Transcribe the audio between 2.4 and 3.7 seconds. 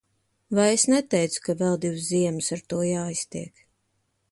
ar to jāiztiek.